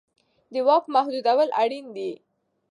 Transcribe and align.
د 0.53 0.55
واک 0.67 0.83
محدودول 0.95 1.49
اړین 1.61 1.85
دي 1.95 2.11